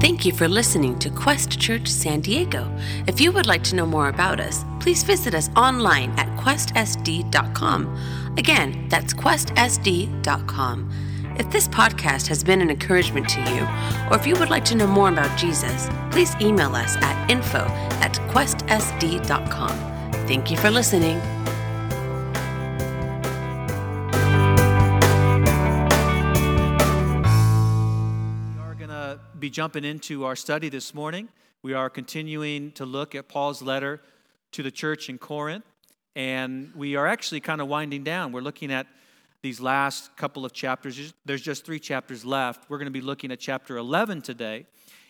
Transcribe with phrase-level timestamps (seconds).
[0.00, 2.72] Thank you for listening to Quest Church San Diego.
[3.08, 8.34] If you would like to know more about us, please visit us online at questsd.com.
[8.36, 10.90] Again, that's questsd.com.
[11.36, 13.62] If this podcast has been an encouragement to you,
[14.10, 17.64] or if you would like to know more about Jesus, please email us at info
[18.00, 19.76] at questsd.com.
[20.28, 21.20] Thank you for listening.
[29.48, 31.26] Be jumping into our study this morning.
[31.62, 34.02] We are continuing to look at Paul's letter
[34.52, 35.64] to the church in Corinth,
[36.14, 38.30] and we are actually kind of winding down.
[38.30, 38.86] We're looking at
[39.40, 41.14] these last couple of chapters.
[41.24, 42.68] There's just three chapters left.
[42.68, 44.66] We're going to be looking at chapter 11 today.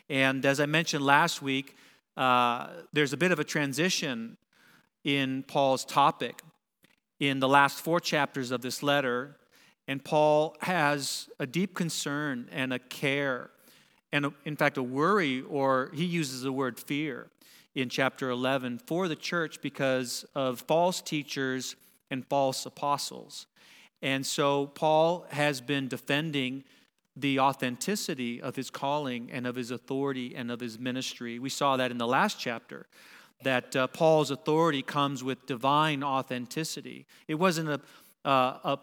[0.08, 1.74] And as I mentioned last week,
[2.16, 4.36] uh, there's a bit of a transition
[5.02, 6.42] in Paul's topic
[7.18, 9.36] in the last four chapters of this letter.
[9.88, 13.50] And Paul has a deep concern and a care,
[14.12, 17.28] and in fact, a worry, or he uses the word fear
[17.74, 21.76] in chapter 11 for the church because of false teachers
[22.10, 23.46] and false apostles.
[24.00, 26.64] And so Paul has been defending
[27.16, 31.38] the authenticity of his calling and of his authority and of his ministry.
[31.38, 32.86] We saw that in the last chapter,
[33.42, 37.06] that uh, Paul's authority comes with divine authenticity.
[37.26, 37.80] It wasn't a,
[38.24, 38.78] uh, a,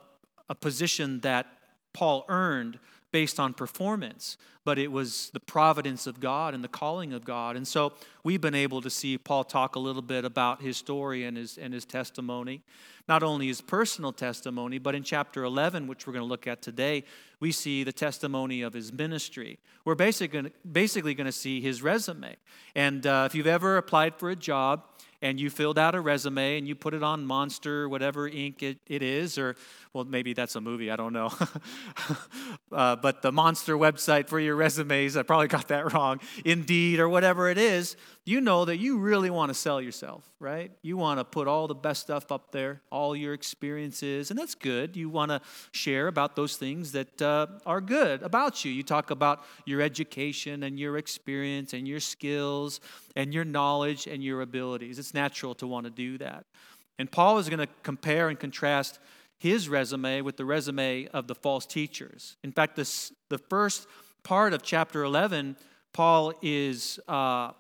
[0.49, 1.47] a position that
[1.93, 2.79] Paul earned
[3.15, 7.55] based on performance, but it was the providence of God and the calling of God.
[7.55, 7.93] And so
[8.25, 11.57] we've been able to see Paul talk a little bit about his story and his,
[11.57, 12.61] and his testimony
[13.07, 16.61] not only his personal testimony, but in chapter 11, which we're going to look at
[16.63, 17.03] today,
[17.39, 19.59] we see the testimony of his ministry.
[19.85, 22.35] We're basically basically going to see his resume.
[22.73, 24.85] And uh, if you've ever applied for a job,
[25.21, 28.77] and you filled out a resume and you put it on Monster, whatever ink it,
[28.85, 29.55] it is, or,
[29.95, 31.31] well, maybe that's a movie, I don't know.
[32.73, 37.07] uh, but the Monster website for your resumes, I probably got that wrong, Indeed, or
[37.07, 40.73] whatever it is, you know that you really want to sell yourself, right?
[40.81, 44.53] You want to put all the best stuff up there, all your experiences, and that's
[44.53, 44.97] good.
[44.97, 45.39] You want to
[45.71, 48.73] share about those things that uh, are good about you.
[48.73, 52.81] You talk about your education and your experience and your skills
[53.15, 54.99] and your knowledge and your abilities.
[54.99, 56.45] It's natural to want to do that.
[56.99, 58.99] And Paul is going to compare and contrast
[59.37, 62.37] his resume with the resume of the false teachers.
[62.43, 63.87] In fact, this, the first
[64.23, 65.57] part of chapter 11,
[65.93, 66.99] Paul is.
[67.07, 67.51] Uh,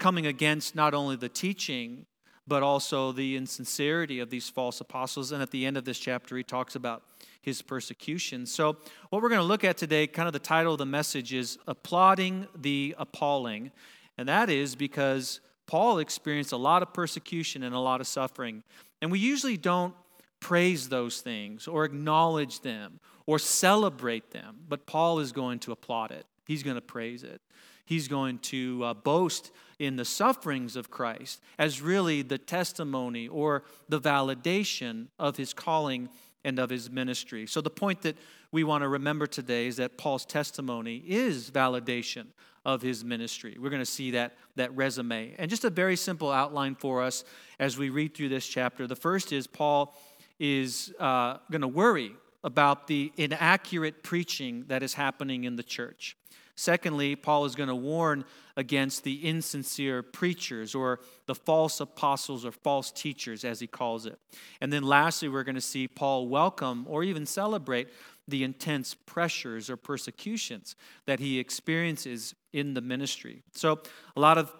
[0.00, 2.06] coming against not only the teaching,
[2.48, 5.30] but also the insincerity of these false apostles.
[5.30, 7.04] And at the end of this chapter, he talks about
[7.42, 8.46] his persecution.
[8.46, 8.76] So,
[9.10, 11.58] what we're going to look at today, kind of the title of the message is
[11.68, 13.70] Applauding the Appalling.
[14.18, 18.64] And that is because Paul experienced a lot of persecution and a lot of suffering.
[19.00, 19.94] And we usually don't
[20.40, 26.10] praise those things or acknowledge them or celebrate them, but Paul is going to applaud
[26.10, 26.26] it.
[26.46, 27.40] He's going to praise it.
[27.84, 33.64] He's going to uh, boast in the sufferings of Christ as really the testimony or
[33.88, 36.08] the validation of his calling
[36.44, 37.46] and of his ministry.
[37.46, 38.16] So, the point that
[38.52, 42.26] we want to remember today is that Paul's testimony is validation
[42.64, 43.56] of his ministry.
[43.58, 45.34] We're going to see that, that resume.
[45.38, 47.24] And just a very simple outline for us
[47.58, 48.86] as we read through this chapter.
[48.86, 49.96] The first is Paul
[50.40, 52.12] is uh, going to worry
[52.42, 56.16] about the inaccurate preaching that is happening in the church.
[56.56, 58.24] Secondly, Paul is going to warn
[58.56, 64.18] against the insincere preachers or the false apostles or false teachers, as he calls it.
[64.60, 67.88] And then lastly, we're going to see Paul welcome or even celebrate
[68.28, 73.42] the intense pressures or persecutions that he experiences in the ministry.
[73.52, 73.80] So,
[74.14, 74.52] a lot of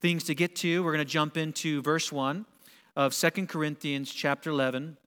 [0.00, 0.84] things to get to.
[0.84, 2.44] We're going to jump into verse 1
[2.96, 4.98] of Second Corinthians chapter 11.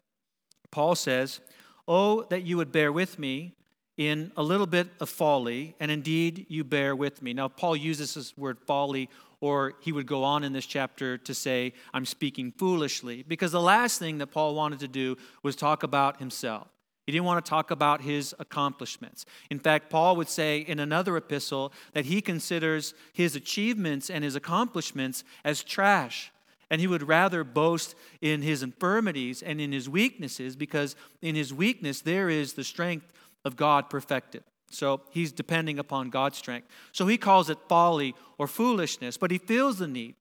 [0.72, 1.40] Paul says,
[1.88, 3.56] Oh, that you would bear with me
[3.98, 7.34] in a little bit of folly, and indeed you bear with me.
[7.34, 9.10] Now, Paul uses this word folly,
[9.42, 13.62] or he would go on in this chapter to say, I'm speaking foolishly, because the
[13.62, 16.68] last thing that Paul wanted to do was talk about himself.
[17.06, 19.26] He didn't want to talk about his accomplishments.
[19.50, 24.36] In fact, Paul would say in another epistle that he considers his achievements and his
[24.36, 26.32] accomplishments as trash.
[26.70, 31.54] And he would rather boast in his infirmities and in his weaknesses because in his
[31.54, 33.12] weakness there is the strength
[33.44, 34.44] of God perfected.
[34.72, 36.68] So he's depending upon God's strength.
[36.92, 40.16] So he calls it folly or foolishness, but he feels the need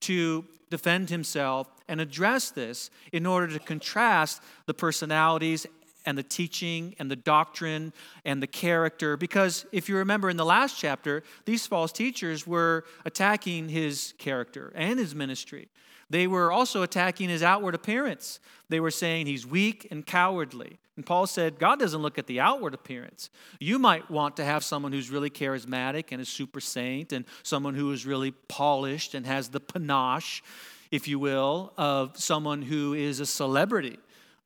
[0.00, 5.66] to defend himself and address this in order to contrast the personalities
[6.06, 7.92] and the teaching and the doctrine
[8.24, 9.16] and the character.
[9.16, 14.72] Because if you remember in the last chapter, these false teachers were attacking his character
[14.74, 15.68] and his ministry.
[16.10, 18.40] They were also attacking his outward appearance.
[18.68, 20.80] They were saying he's weak and cowardly.
[20.96, 23.30] And Paul said, God doesn't look at the outward appearance.
[23.60, 27.74] You might want to have someone who's really charismatic and a super saint, and someone
[27.74, 30.42] who is really polished and has the panache,
[30.90, 33.98] if you will, of someone who is a celebrity.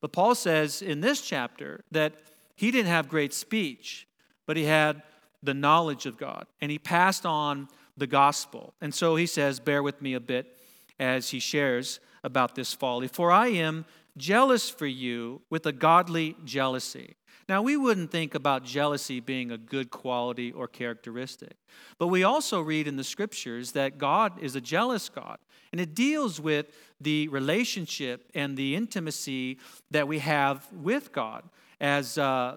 [0.02, 2.12] But Paul says in this chapter that
[2.54, 4.06] he didn't have great speech,
[4.46, 5.02] but he had
[5.42, 8.74] the knowledge of God, and he passed on the gospel.
[8.80, 10.53] And so he says, Bear with me a bit
[10.98, 13.08] as he shares about this folly.
[13.08, 13.84] For I am
[14.16, 17.16] jealous for you with a godly jealousy.
[17.48, 21.56] Now, we wouldn't think about jealousy being a good quality or characteristic,
[21.98, 25.36] but we also read in the scriptures that God is a jealous God,
[25.70, 26.66] and it deals with
[27.00, 29.58] the relationship and the intimacy
[29.90, 31.42] that we have with God
[31.80, 32.56] as, uh,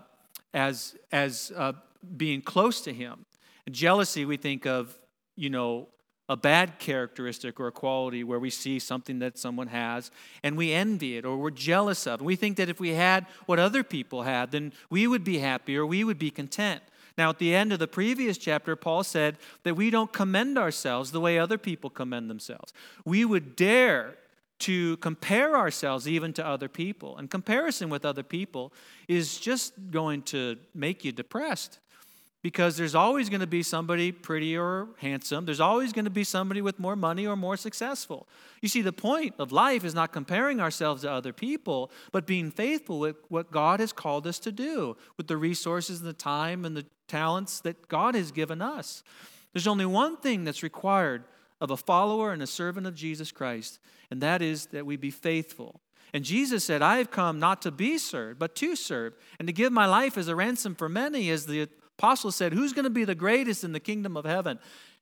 [0.54, 1.74] as, as uh,
[2.16, 3.26] being close to Him.
[3.70, 4.98] Jealousy, we think of,
[5.36, 5.90] you know,
[6.30, 10.12] a bad characteristic or a quality where we see something that someone has
[10.44, 12.20] and we envy it or we're jealous of.
[12.20, 15.40] And we think that if we had what other people had, then we would be
[15.40, 16.82] happy or we would be content.
[17.18, 21.12] Now, at the end of the previous chapter, Paul said that we don't commend ourselves
[21.12, 22.74] the way other people commend themselves.
[23.06, 24.16] We would dare
[24.60, 27.18] to compare ourselves even to other people.
[27.18, 28.74] And comparison with other people
[29.08, 31.80] is just going to make you depressed
[32.44, 35.46] because there's always going to be somebody pretty or handsome.
[35.46, 38.28] There's always going to be somebody with more money or more successful.
[38.62, 42.52] You see, the point of life is not comparing ourselves to other people, but being
[42.52, 46.64] faithful with what God has called us to do, with the resources and the time
[46.64, 49.04] and the talents that God has given us.
[49.54, 51.24] There's only one thing that's required
[51.60, 53.80] of a follower and a servant of Jesus Christ,
[54.12, 55.82] and that is that we be faithful.
[56.14, 59.54] And Jesus said, I have come not to be served, but to serve, and to
[59.54, 61.68] give my life as a ransom for many, as the
[61.98, 64.60] apostle said, Who's going to be the greatest in the kingdom of heaven?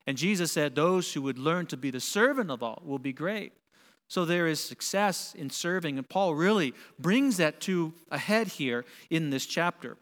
[0.08, 3.14] And Jesus said, Those who would learn to be the servant of all will be
[3.14, 3.54] great.
[4.08, 5.98] So there is success in serving.
[5.98, 9.98] And Paul really brings that to a head here in this chapter.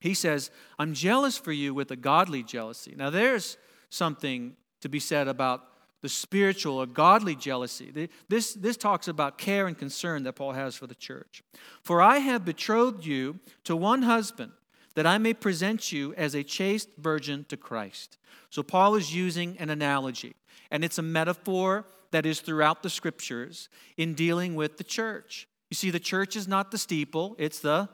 [0.00, 2.94] He says, I'm jealous for you with a godly jealousy.
[2.96, 3.56] Now, there's
[3.90, 5.64] something to be said about
[6.02, 8.08] the spiritual or godly jealousy.
[8.28, 11.42] This, this talks about care and concern that Paul has for the church.
[11.82, 14.52] For I have betrothed you to one husband
[14.96, 18.18] that I may present you as a chaste virgin to Christ.
[18.50, 20.34] So, Paul is using an analogy,
[20.70, 25.46] and it's a metaphor that is throughout the scriptures in dealing with the church.
[25.70, 27.88] You see, the church is not the steeple, it's the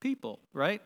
[0.00, 0.82] people, right?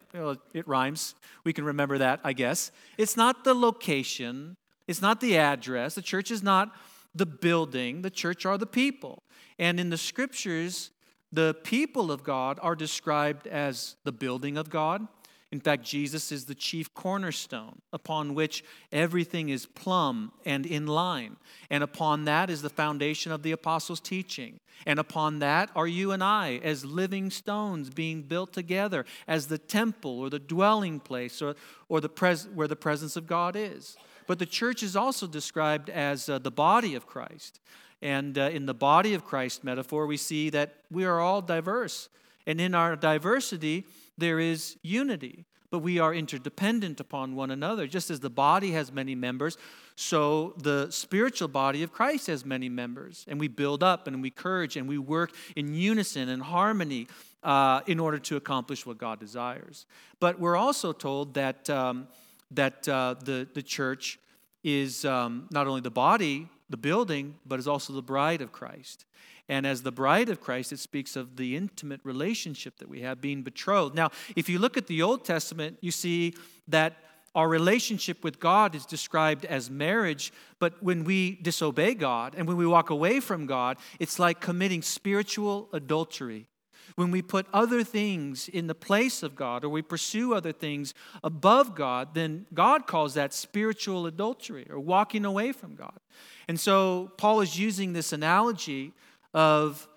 [0.52, 1.14] It rhymes.
[1.44, 2.70] We can remember that, I guess.
[2.98, 5.94] It's not the location, it's not the address.
[5.94, 6.74] The church is not
[7.14, 9.22] the building, the church are the people.
[9.58, 10.90] And in the scriptures,
[11.32, 15.08] the people of God are described as the building of God
[15.52, 21.36] in fact, Jesus is the chief cornerstone upon which everything is plumb and in line.
[21.68, 24.60] And upon that is the foundation of the apostles' teaching.
[24.86, 29.58] And upon that are you and I as living stones being built together as the
[29.58, 31.54] temple or the dwelling place or,
[31.90, 33.98] or the pres- where the presence of God is.
[34.26, 37.60] But the church is also described as uh, the body of Christ.
[38.00, 42.08] And uh, in the body of Christ metaphor, we see that we are all diverse.
[42.46, 43.84] And in our diversity,
[44.18, 47.86] there is unity, but we are interdependent upon one another.
[47.86, 49.56] Just as the body has many members,
[49.96, 53.24] so the spiritual body of Christ has many members.
[53.28, 57.08] And we build up and we encourage and we work in unison and harmony
[57.42, 59.86] uh, in order to accomplish what God desires.
[60.20, 62.08] But we're also told that, um,
[62.52, 64.18] that uh, the, the church
[64.62, 69.04] is um, not only the body, the building, but is also the bride of Christ.
[69.52, 73.20] And as the bride of Christ, it speaks of the intimate relationship that we have
[73.20, 73.94] being betrothed.
[73.94, 76.32] Now, if you look at the Old Testament, you see
[76.68, 76.94] that
[77.34, 82.56] our relationship with God is described as marriage, but when we disobey God and when
[82.56, 86.48] we walk away from God, it's like committing spiritual adultery.
[86.96, 90.94] When we put other things in the place of God or we pursue other things
[91.22, 96.00] above God, then God calls that spiritual adultery or walking away from God.
[96.48, 98.94] And so Paul is using this analogy
[99.34, 99.88] of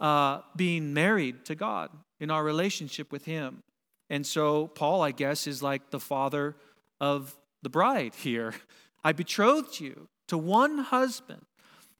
[0.00, 3.62] uh, being married to God in our relationship with Him.
[4.10, 6.56] And so, Paul, I guess, is like the father
[7.00, 8.54] of the bride here.
[9.04, 11.46] I betrothed you to one husband.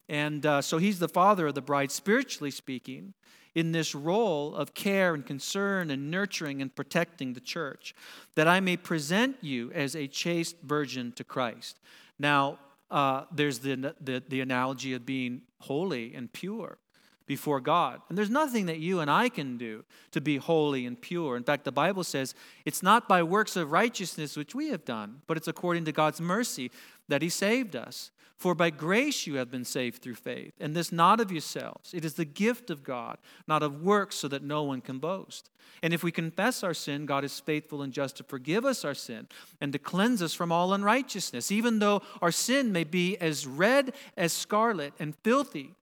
[0.09, 3.15] And uh, so, he's the father of the bride, spiritually speaking,
[3.55, 7.95] in this role of care and concern and nurturing and protecting the church,
[8.35, 11.79] that I may present you as a chaste virgin to Christ.
[12.19, 12.59] Now,
[12.93, 16.79] uh, there's the, the, the analogy of being holy and pure.
[17.27, 18.03] before God.
[18.09, 21.37] And there's nothing that you and I can do to be holy and pure.
[21.37, 22.35] In fact, the Bible says
[22.65, 26.21] it's not by works of righteousness which we have done, but it's according to God's
[26.21, 26.71] mercy
[27.09, 28.11] that He saved us.
[28.37, 31.95] For by grace you have been saved through faith, and this not of yourselves.
[31.95, 35.49] It is the gift of God, not of works, so that no one can boast.
[35.83, 38.95] And if we confess our sin, God is faithful and just to forgive us our
[38.95, 39.29] sin
[39.61, 41.51] and to cleanse us from all unrighteousness.
[41.51, 45.75] Even though our sin may be as red as scarlet and filthy,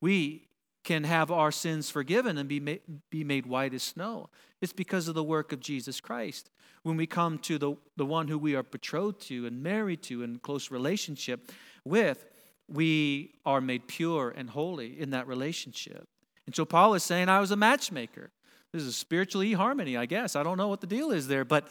[0.00, 0.48] we
[0.84, 2.80] can have our sins forgiven and be made,
[3.10, 4.28] be made white as snow.
[4.60, 6.50] It's because of the work of Jesus Christ.
[6.82, 10.22] When we come to the, the one who we are betrothed to and married to
[10.22, 11.52] in close relationship
[11.84, 12.24] with,
[12.68, 16.08] we are made pure and holy in that relationship.
[16.46, 18.30] And so Paul is saying, I was a matchmaker.
[18.72, 20.34] This is a spiritual eHarmony, I guess.
[20.34, 21.68] I don't know what the deal is there, but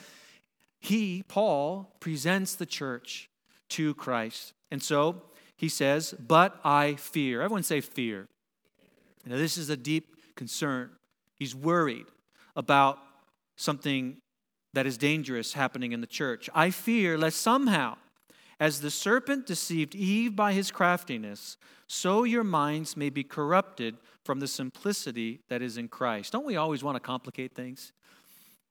[0.80, 3.30] he, Paul, presents the church
[3.70, 4.54] to Christ.
[4.70, 5.24] And so
[5.56, 7.42] he says, But I fear.
[7.42, 8.28] Everyone say fear.
[9.26, 10.92] Now, this is a deep concern.
[11.36, 12.08] He's worried
[12.56, 13.00] about
[13.56, 14.18] something
[14.74, 16.50] that is dangerous happening in the church.
[16.54, 17.98] I fear lest somehow,
[18.60, 24.40] as the serpent deceived Eve by his craftiness, so your minds may be corrupted from
[24.40, 26.32] the simplicity that is in Christ.
[26.32, 27.92] Don't we always want to complicate things?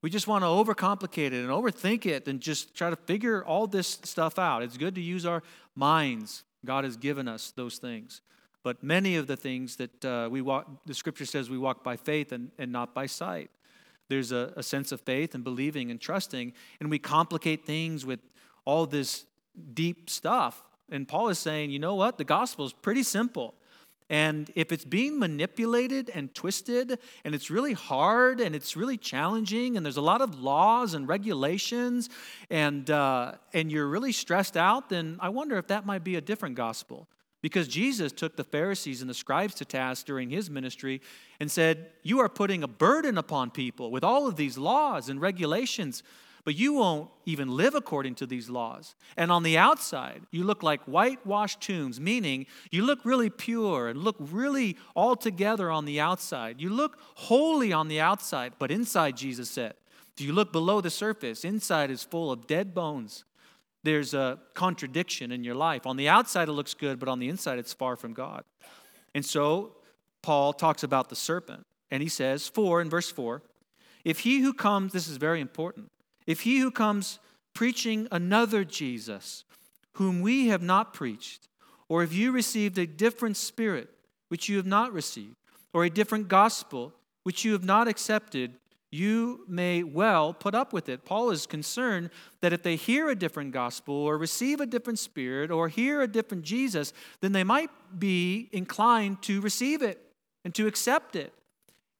[0.02, 3.66] We just want to overcomplicate it and overthink it and just try to figure all
[3.66, 4.62] this stuff out.
[4.62, 5.42] It's good to use our
[5.76, 6.44] minds.
[6.64, 8.22] God has given us those things.
[8.62, 11.96] But many of the things that uh, we walk, the scripture says we walk by
[11.96, 13.50] faith and, and not by sight.
[14.10, 18.20] There's a, a sense of faith and believing and trusting, and we complicate things with
[18.64, 19.24] all this
[19.72, 20.62] deep stuff.
[20.90, 22.18] And Paul is saying, you know what?
[22.18, 23.54] The gospel is pretty simple.
[24.10, 29.76] And if it's being manipulated and twisted, and it's really hard and it's really challenging,
[29.76, 32.10] and there's a lot of laws and regulations,
[32.50, 36.20] and, uh, and you're really stressed out, then I wonder if that might be a
[36.20, 37.06] different gospel.
[37.42, 41.00] Because Jesus took the Pharisees and the scribes to task during his ministry
[41.38, 45.20] and said, You are putting a burden upon people with all of these laws and
[45.20, 46.02] regulations,
[46.44, 48.94] but you won't even live according to these laws.
[49.16, 54.00] And on the outside, you look like whitewashed tombs, meaning you look really pure and
[54.00, 56.60] look really all together on the outside.
[56.60, 59.74] You look holy on the outside, but inside, Jesus said,
[60.18, 63.24] if you look below the surface, inside is full of dead bones
[63.82, 65.86] there's a contradiction in your life.
[65.86, 68.44] On the outside, it looks good, but on the inside, it's far from God.
[69.14, 69.76] And so,
[70.22, 73.42] Paul talks about the serpent, and he says, 4 in verse 4,
[74.04, 75.88] if he who comes, this is very important,
[76.26, 77.18] if he who comes
[77.54, 79.44] preaching another Jesus,
[79.94, 81.48] whom we have not preached,
[81.88, 83.88] or if you received a different spirit,
[84.28, 85.34] which you have not received,
[85.72, 86.92] or a different gospel,
[87.24, 88.54] which you have not accepted,
[88.90, 91.04] you may well put up with it.
[91.04, 95.50] Paul is concerned that if they hear a different gospel or receive a different spirit
[95.50, 100.00] or hear a different Jesus, then they might be inclined to receive it
[100.44, 101.32] and to accept it.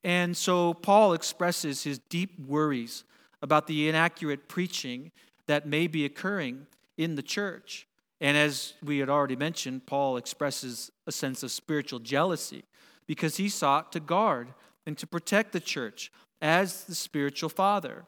[0.02, 3.04] And so Paul expresses his deep worries
[3.42, 5.12] about the inaccurate preaching
[5.46, 6.66] that may be occurring
[6.96, 7.86] in the church.
[8.20, 12.64] And as we had already mentioned, Paul expresses a sense of spiritual jealousy
[13.06, 14.48] because he sought to guard
[14.86, 18.04] and to protect the church as the spiritual father.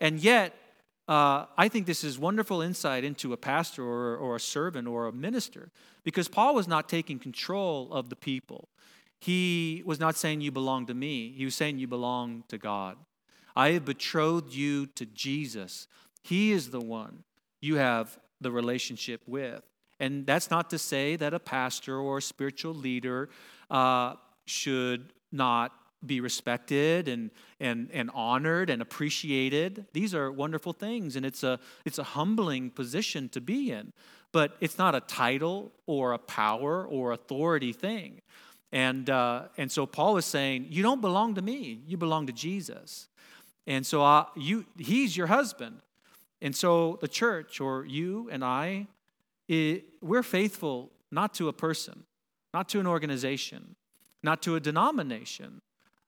[0.00, 0.54] And yet,
[1.06, 5.06] uh, I think this is wonderful insight into a pastor or, or a servant or
[5.06, 5.70] a minister
[6.02, 8.68] because Paul was not taking control of the people.
[9.20, 11.32] He was not saying, You belong to me.
[11.36, 12.96] He was saying, You belong to God.
[13.56, 15.86] I have betrothed you to Jesus.
[16.22, 17.24] He is the one
[17.60, 19.62] you have the relationship with.
[20.00, 23.28] And that's not to say that a pastor or a spiritual leader
[23.70, 24.14] uh,
[24.46, 25.72] should not
[26.06, 27.30] be respected and,
[27.60, 29.86] and, and honored and appreciated.
[29.92, 33.92] These are wonderful things, and it's a, it's a humbling position to be in.
[34.32, 38.20] But it's not a title or a power or authority thing.
[38.72, 42.32] And, uh, and so Paul is saying, You don't belong to me, you belong to
[42.32, 43.08] Jesus.
[43.66, 45.76] And so uh, you, he's your husband.
[46.42, 48.88] And so the church, or you and I,
[49.48, 52.04] it, we're faithful not to a person,
[52.52, 53.76] not to an organization,
[54.22, 55.60] not to a denomination,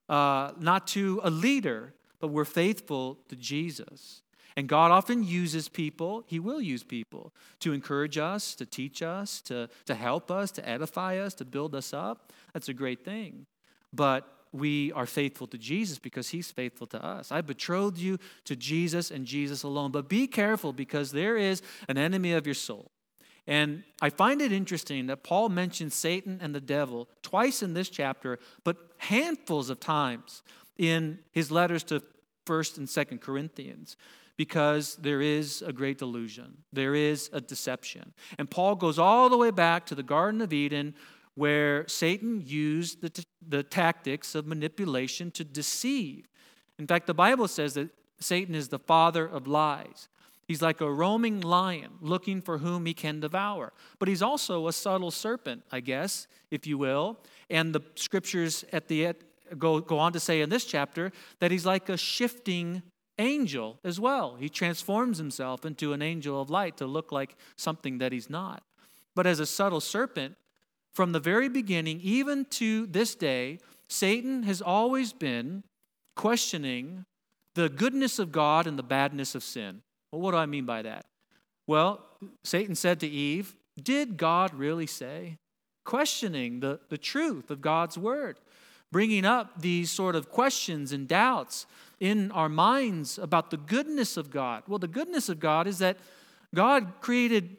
[0.08, 4.22] uh, not to a leader, but we're faithful to Jesus.
[4.56, 9.42] And God often uses people, He will use people to encourage us, to teach us,
[9.42, 12.32] to, to help us, to edify us, to build us up.
[12.54, 13.46] That's a great thing.
[13.92, 17.30] But we are faithful to Jesus because He's faithful to us.
[17.30, 19.90] I betrothed you to Jesus and Jesus alone.
[19.90, 22.90] But be careful because there is an enemy of your soul.
[23.46, 27.88] And I find it interesting that Paul mentions Satan and the devil twice in this
[27.88, 30.42] chapter, but handfuls of times
[30.76, 32.02] in his letters to
[32.46, 33.96] 1st and 2nd Corinthians
[34.36, 36.58] because there is a great delusion.
[36.72, 38.12] There is a deception.
[38.38, 40.94] And Paul goes all the way back to the Garden of Eden
[41.34, 46.26] where Satan used the, t- the tactics of manipulation to deceive.
[46.78, 50.08] In fact, the Bible says that Satan is the father of lies.
[50.46, 53.72] He's like a roaming lion looking for whom he can devour.
[53.98, 57.18] But he's also a subtle serpent, I guess, if you will.
[57.50, 59.14] And the scriptures at the
[59.58, 62.82] go, go on to say in this chapter that he's like a shifting
[63.18, 64.36] angel as well.
[64.36, 68.62] He transforms himself into an angel of light to look like something that he's not.
[69.14, 70.36] But as a subtle serpent,
[70.92, 75.62] from the very beginning, even to this day, Satan has always been
[76.14, 77.04] questioning
[77.54, 79.82] the goodness of God and the badness of sin.
[80.16, 81.04] Well, what do I mean by that?
[81.66, 82.00] Well,
[82.42, 85.36] Satan said to Eve, Did God really say?
[85.84, 88.40] Questioning the, the truth of God's word,
[88.90, 91.66] bringing up these sort of questions and doubts
[92.00, 94.62] in our minds about the goodness of God.
[94.66, 95.98] Well, the goodness of God is that
[96.54, 97.58] God created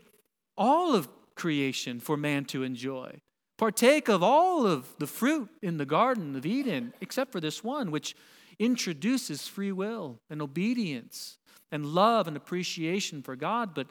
[0.57, 3.21] all of creation for man to enjoy.
[3.59, 7.91] Partake of all of the fruit in the Garden of Eden, except for this one,
[7.91, 8.15] which
[8.57, 11.37] introduces free will and obedience
[11.71, 13.73] and love and appreciation for God.
[13.73, 13.87] But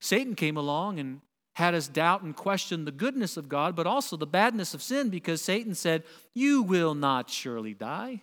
[0.00, 1.20] Satan came along and
[1.54, 5.08] had us doubt and question the goodness of God, but also the badness of sin
[5.08, 6.02] because Satan said,
[6.34, 8.22] You will not surely die.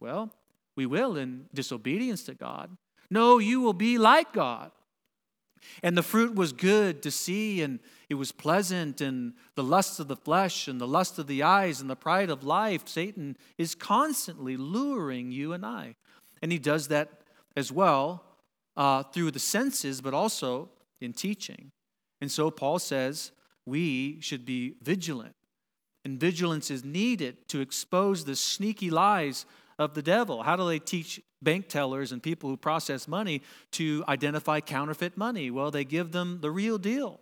[0.00, 0.30] Well,
[0.76, 2.76] we will in disobedience to God.
[3.10, 4.70] No, you will be like God.
[5.82, 10.06] And the fruit was good to see, and it was pleasant, and the lust of
[10.06, 12.86] the flesh, and the lust of the eyes, and the pride of life.
[12.86, 15.96] Satan is constantly luring you and I.
[16.40, 17.22] And he does that
[17.56, 18.22] as well
[18.78, 20.70] uh, through the senses, but also
[21.00, 21.70] in teaching.
[22.20, 23.32] And so Paul says
[23.66, 25.34] we should be vigilant.
[26.04, 29.44] And vigilance is needed to expose the sneaky lies
[29.78, 30.44] of the devil.
[30.44, 33.42] How do they teach bank tellers and people who process money
[33.72, 35.50] to identify counterfeit money?
[35.50, 37.20] Well, they give them the real deal.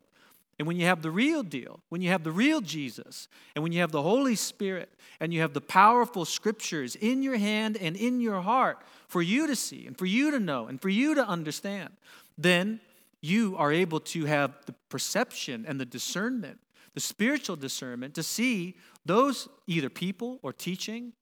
[0.58, 3.72] And when you have the real deal, when you have the real Jesus, and when
[3.72, 7.96] you have the Holy Spirit, and you have the powerful scriptures in your hand and
[7.96, 11.14] in your heart for you to see, and for you to know, and for you
[11.14, 11.90] to understand,
[12.36, 12.80] then
[13.20, 16.58] you are able to have the perception and the discernment,
[16.94, 21.12] the spiritual discernment, to see those either people or teaching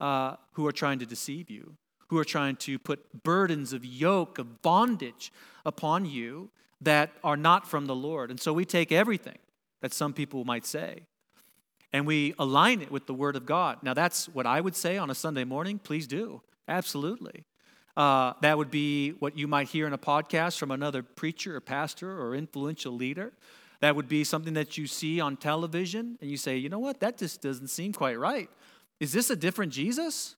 [0.00, 1.76] uh, who are trying to deceive you,
[2.08, 5.32] who are trying to put burdens of yoke, of bondage
[5.64, 8.30] upon you that are not from the Lord.
[8.30, 9.38] And so we take everything
[9.80, 11.06] that some people might say
[11.92, 13.78] and we align it with the Word of God.
[13.82, 15.78] Now, that's what I would say on a Sunday morning.
[15.78, 16.40] Please do.
[16.68, 17.44] Absolutely.
[17.96, 21.60] Uh, that would be what you might hear in a podcast from another preacher or
[21.60, 23.32] pastor or influential leader.
[23.80, 27.00] That would be something that you see on television and you say, you know what,
[27.00, 28.48] that just doesn't seem quite right.
[29.00, 30.36] Is this a different Jesus?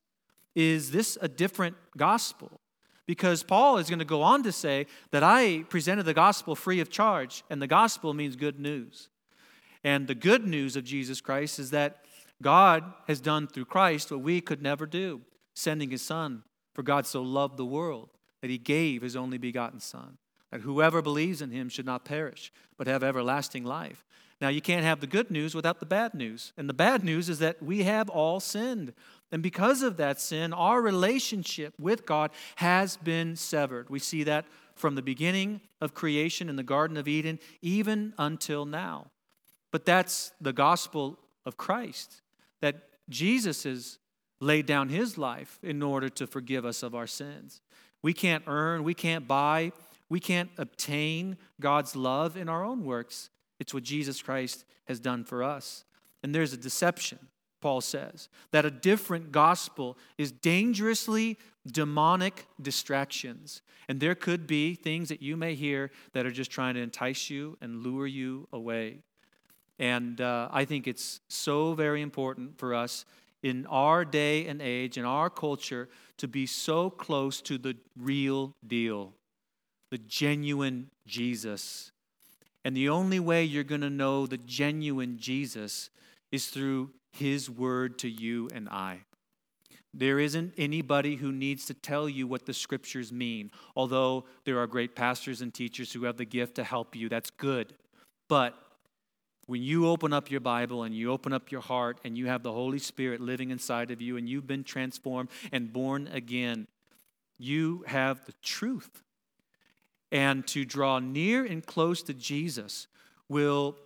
[0.55, 2.61] Is this a different gospel?
[3.07, 6.81] Because Paul is going to go on to say that I presented the gospel free
[6.81, 9.11] of charge, and the gospel means good news.
[9.83, 12.07] And the good news of Jesus Christ is that
[12.41, 15.21] God has done through Christ what we could never do,
[15.55, 16.43] sending his Son.
[16.75, 18.11] For God so loved the world
[18.43, 20.19] that he gave his only begotten Son,
[20.51, 24.05] that whoever believes in him should not perish, but have everlasting life.
[24.41, 26.53] Now, you can't have the good news without the bad news.
[26.57, 28.93] And the bad news is that we have all sinned.
[29.31, 33.89] And because of that sin, our relationship with God has been severed.
[33.89, 38.67] We see that from the beginning of creation in the Garden of Eden, even until
[38.67, 39.07] now.
[39.71, 42.21] But that's the gospel of Christ,
[42.61, 43.99] that Jesus has
[44.45, 47.63] laid down his life in order to forgive us of our sins.
[48.03, 49.73] We can't earn, we can't buy,
[50.09, 53.31] we can't obtain God's love in our own works.
[53.59, 55.85] It's what Jesus Christ has done for us.
[56.23, 57.19] And there's a deception,
[57.61, 63.63] Paul says, that a different gospel is dangerously demonic distractions.
[63.89, 67.31] And there could be things that you may hear that are just trying to entice
[67.31, 68.99] you and lure you away.
[69.79, 73.07] And uh, I think it's so very important for us
[73.45, 78.55] in our day and age, in our culture, to be so close to the real
[78.67, 79.13] deal,
[79.93, 81.93] the genuine Jesus
[82.65, 85.91] and the only way you're going to know the genuine Jesus
[86.33, 89.01] is through his word to you and I.
[89.93, 94.67] There isn't anybody who needs to tell you what the scriptures mean, although there are
[94.67, 97.09] great pastors and teachers who have the gift to help you.
[97.09, 97.75] That's good.
[98.29, 98.55] But
[99.47, 102.43] when you open up your Bible and you open up your heart and you have
[102.43, 106.67] the Holy Spirit living inside of you and you've been transformed and born again,
[107.39, 109.03] you have the truth
[110.15, 112.87] and to draw near and close to Jesus
[113.29, 113.77] will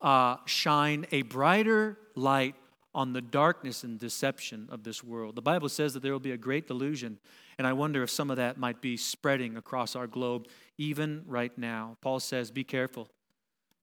[0.00, 2.56] uh, shine a brighter light
[2.92, 5.36] on the darkness and deception of this world.
[5.36, 7.18] The Bible says that there will be a great delusion,
[7.56, 11.56] and I wonder if some of that might be spreading across our globe even right
[11.56, 11.96] now.
[12.00, 13.08] Paul says, Be careful.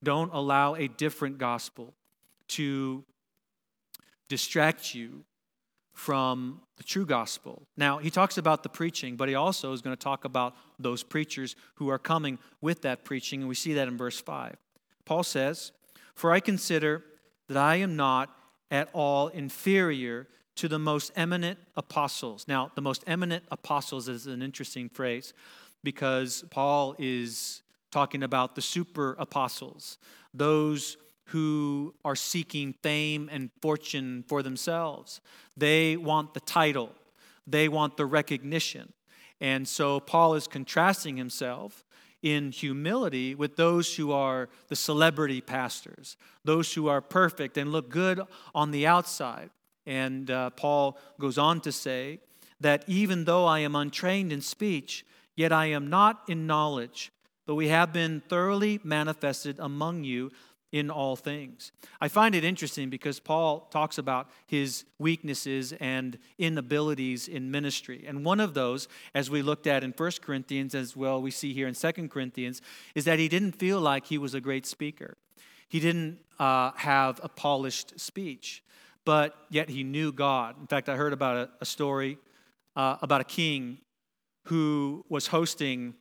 [0.04, 1.94] Don't allow a different gospel
[2.48, 3.04] to
[4.28, 5.24] distract you
[5.92, 7.66] from the true gospel.
[7.76, 11.02] Now, he talks about the preaching, but he also is going to talk about those
[11.02, 14.56] preachers who are coming with that preaching, and we see that in verse 5.
[15.04, 15.72] Paul says,
[16.14, 17.04] For I consider
[17.48, 18.36] that I am not
[18.70, 22.46] at all inferior to the most eminent apostles.
[22.48, 25.32] Now, the most eminent apostles is an interesting phrase
[25.82, 27.62] because Paul is
[27.94, 29.98] talking about the super apostles,
[30.34, 35.20] those who are seeking fame and fortune for themselves.
[35.56, 36.90] They want the title,
[37.46, 38.92] they want the recognition.
[39.40, 41.84] And so Paul is contrasting himself
[42.20, 47.90] in humility with those who are the celebrity pastors, those who are perfect and look
[47.90, 48.20] good
[48.54, 49.50] on the outside.
[49.86, 52.18] And uh, Paul goes on to say
[52.60, 55.04] that even though I am untrained in speech,
[55.36, 57.12] yet I am not in knowledge,
[57.46, 60.30] but we have been thoroughly manifested among you
[60.74, 61.70] in all things.
[62.00, 68.04] I find it interesting because Paul talks about his weaknesses and inabilities in ministry.
[68.08, 71.54] And one of those, as we looked at in 1 Corinthians as well, we see
[71.54, 72.60] here in 2 Corinthians,
[72.96, 75.16] is that he didn't feel like he was a great speaker.
[75.68, 78.64] He didn't uh, have a polished speech,
[79.04, 80.56] but yet he knew God.
[80.60, 82.18] In fact, I heard about a, a story
[82.74, 83.78] uh, about a king
[84.46, 85.94] who was hosting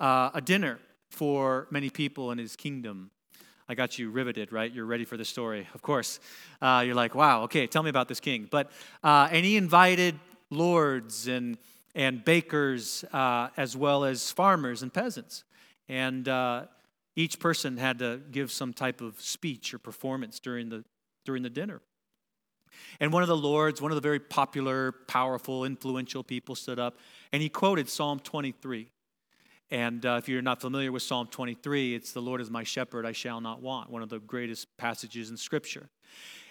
[0.00, 0.78] uh, a dinner
[1.10, 3.10] for many people in his kingdom.
[3.68, 4.72] I got you riveted, right?
[4.72, 6.18] You're ready for the story, of course.
[6.60, 8.48] Uh, you're like, wow, okay, tell me about this king.
[8.50, 8.70] But
[9.04, 10.18] uh, and he invited
[10.50, 11.58] lords and
[11.94, 15.44] and bakers uh, as well as farmers and peasants,
[15.88, 16.64] and uh,
[17.14, 20.84] each person had to give some type of speech or performance during the
[21.24, 21.80] during the dinner.
[22.98, 26.96] And one of the lords, one of the very popular, powerful, influential people, stood up
[27.32, 28.90] and he quoted Psalm 23.
[29.70, 33.06] And uh, if you're not familiar with Psalm 23, it's the Lord is my shepherd,
[33.06, 35.88] I shall not want, one of the greatest passages in Scripture.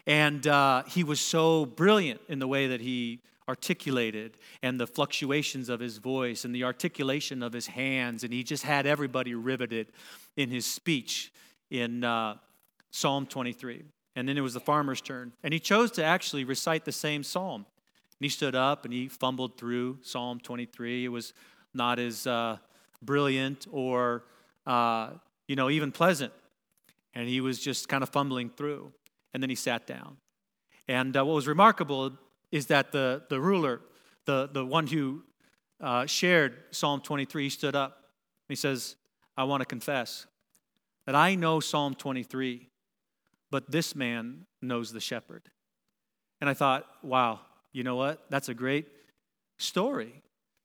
[0.08, 5.68] And uh, he was so brilliant in the way that he articulated and the fluctuations
[5.70, 8.24] of his voice and the articulation of his hands.
[8.24, 9.92] And he just had everybody riveted
[10.38, 11.34] in his speech
[11.70, 12.36] in uh,
[12.92, 13.84] Psalm 23.
[14.16, 15.34] And then it was the farmer's turn.
[15.44, 17.66] And he chose to actually recite the same psalm.
[17.66, 21.06] And he stood up and he fumbled through Psalm 23.
[21.06, 21.34] It was
[21.74, 22.58] not as uh,
[23.02, 24.24] brilliant or,
[24.66, 25.12] uh,
[25.48, 26.34] you know, even pleasant.
[27.14, 28.92] And he was just kind of fumbling through.
[29.34, 30.18] And then he sat down.
[30.88, 32.14] And uh, what was remarkable
[32.52, 33.82] is that the, the ruler,
[34.26, 35.24] the, the one who
[35.82, 38.04] uh, shared Psalm 23, he stood up.
[38.48, 38.96] He says,
[39.38, 40.26] I want to confess
[41.06, 42.68] that I know Psalm 23,
[43.52, 45.50] but this man knows the shepherd.
[46.42, 47.40] And I thought, wow,
[47.72, 48.26] you know what?
[48.30, 48.88] That's a great
[49.58, 50.22] story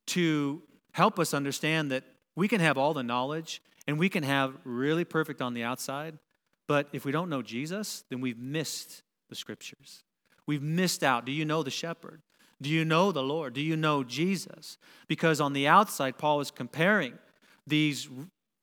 [0.09, 2.05] to help us understand that
[2.37, 6.19] we can have all the knowledge and we can have really perfect on the outside,
[6.67, 10.05] but if we don't know Jesus, then we've missed the scriptures.
[10.47, 11.25] We've missed out.
[11.25, 12.23] Do you know the shepherd?
[12.61, 13.53] Do you know the Lord?
[13.55, 14.79] Do you know Jesus?
[15.09, 17.15] Because on the outside, Paul is comparing
[17.67, 18.09] these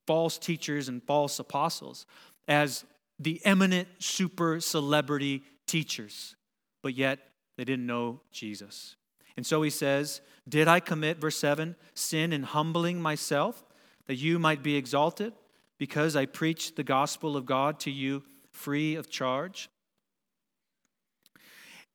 [0.07, 2.05] false teachers and false apostles
[2.47, 2.85] as
[3.19, 6.35] the eminent super celebrity teachers,
[6.81, 7.19] but yet
[7.57, 8.95] they didn't know Jesus.
[9.37, 13.63] And so he says, Did I commit, verse 7, sin in humbling myself
[14.07, 15.33] that you might be exalted
[15.77, 19.69] because I preached the gospel of God to you free of charge?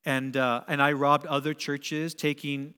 [0.05, 2.75] And, uh, and I robbed other churches, taking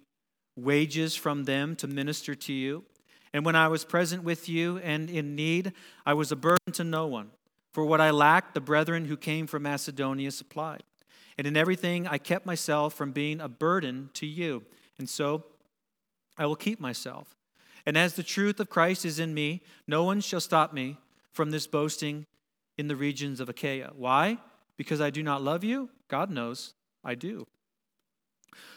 [0.57, 2.85] wages from them to minister to you.
[3.33, 5.73] And when I was present with you and in need,
[6.07, 7.31] I was a burden to no one.
[7.73, 10.83] For what I lacked, the brethren who came from Macedonia supplied.
[11.38, 14.64] And in everything, I kept myself from being a burden to you.
[14.98, 15.44] And so
[16.37, 17.37] I will keep myself.
[17.87, 20.98] And as the truth of Christ is in me, no one shall stop me
[21.33, 22.27] from this boasting
[22.77, 23.92] in the regions of Achaia.
[23.96, 24.38] Why?
[24.77, 25.90] Because I do not love you?
[26.09, 26.74] God knows
[27.05, 27.46] I do.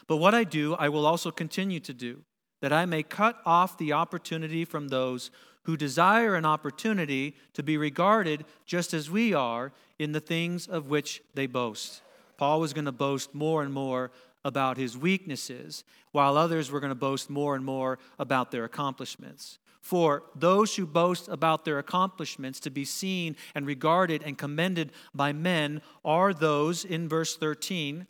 [0.08, 2.24] But what I do, I will also continue to do,
[2.62, 5.32] that I may cut off the opportunity from those
[5.64, 10.90] who desire an opportunity to be regarded just as we are in the things of
[10.90, 12.02] which they boast.
[12.42, 14.10] Paul was going to boast more and more
[14.44, 19.60] about his weaknesses, while others were going to boast more and more about their accomplishments.
[19.80, 25.34] For those who boast about their accomplishments to be seen and regarded and commended by
[25.34, 28.08] men are those, in verse 13,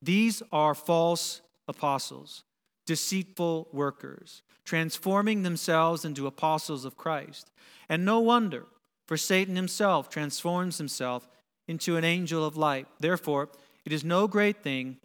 [0.00, 2.44] these are false apostles,
[2.86, 7.50] deceitful workers, transforming themselves into apostles of Christ.
[7.86, 8.64] And no wonder,
[9.04, 11.28] for Satan himself transforms himself
[11.68, 12.88] into an angel of light.
[12.98, 13.48] Therefore,
[13.84, 14.96] it is no great thing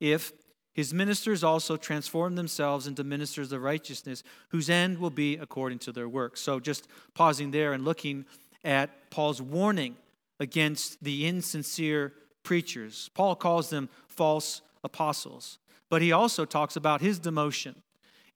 [0.00, 0.32] if
[0.74, 5.92] his ministers also transform themselves into ministers of righteousness, whose end will be according to
[5.92, 6.40] their works.
[6.40, 8.26] So, just pausing there and looking
[8.64, 9.96] at Paul's warning
[10.38, 13.10] against the insincere preachers.
[13.14, 15.58] Paul calls them false apostles.
[15.88, 17.76] But he also talks about his demotion.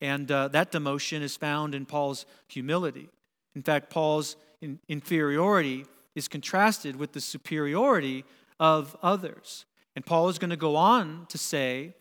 [0.00, 3.08] And uh, that demotion is found in Paul's humility.
[3.54, 8.24] In fact, Paul's in- inferiority is contrasted with the superiority
[8.58, 9.64] of others.
[9.96, 11.94] And Paul is going to go on to say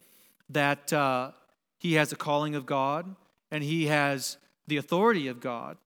[0.50, 1.32] that uh,
[1.80, 3.15] he has a calling of God
[3.52, 5.78] and he has the authority of God,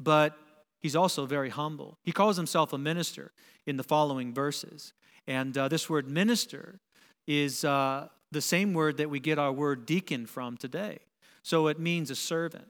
[0.00, 0.36] but
[0.80, 1.98] he's also very humble.
[2.02, 3.32] He calls himself a minister
[3.66, 4.92] in the following verses.
[5.26, 6.80] And uh, this word minister
[7.26, 10.98] is uh, the same word that we get our word deacon from today.
[11.42, 12.68] So it means a servant,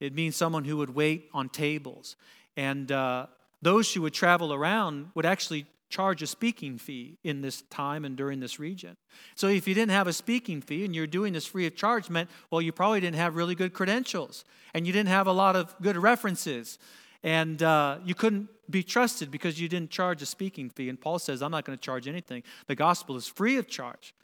[0.00, 2.16] it means someone who would wait on tables.
[2.56, 3.26] And uh,
[3.64, 8.16] those who would travel around would actually charge a speaking fee in this time and
[8.16, 8.96] during this region.
[9.36, 12.10] So if you didn't have a speaking fee and you're doing this free of charge,
[12.10, 15.56] meant, well, you probably didn't have really good credentials and you didn't have a lot
[15.56, 16.78] of good references
[17.22, 20.88] and uh, you couldn't be trusted because you didn't charge a speaking fee.
[20.88, 22.42] And Paul says, I'm not going to charge anything.
[22.66, 24.14] The gospel is free of charge.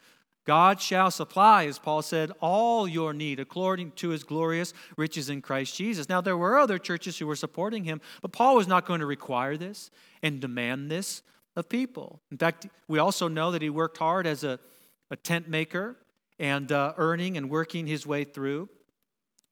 [0.45, 5.41] God shall supply, as Paul said, all your need according to his glorious riches in
[5.41, 6.09] Christ Jesus.
[6.09, 9.05] Now, there were other churches who were supporting him, but Paul was not going to
[9.05, 9.91] require this
[10.23, 11.21] and demand this
[11.55, 12.21] of people.
[12.31, 14.59] In fact, we also know that he worked hard as a,
[15.11, 15.97] a tent maker
[16.39, 18.67] and uh, earning and working his way through,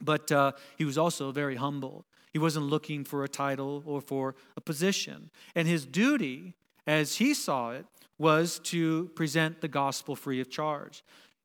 [0.00, 2.04] but uh, he was also very humble.
[2.32, 5.30] He wasn't looking for a title or for a position.
[5.54, 6.54] And his duty,
[6.86, 7.86] as he saw it,
[8.20, 11.02] was to present the gospel free of charge.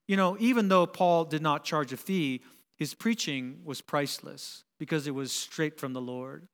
[0.08, 2.42] You know, even though Paul did not charge a fee,
[2.76, 6.50] his preaching was priceless because it was straight from the Lord.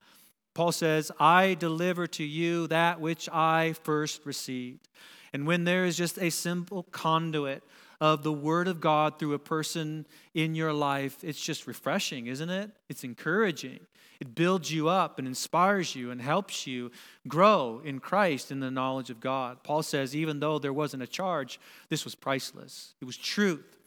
[0.54, 4.90] Paul says, I deliver to you that which I first received.
[5.34, 7.64] And when there is just a simple conduit
[8.02, 12.50] of the Word of God through a person in your life, it's just refreshing, isn't
[12.50, 12.72] it?
[12.90, 13.80] It's encouraging.
[14.20, 16.92] It builds you up and inspires you and helps you
[17.28, 19.64] grow in Christ in the knowledge of God.
[19.64, 21.60] Paul says, even though there wasn't a charge,
[21.90, 22.96] this was priceless.
[23.02, 23.78] It was truth.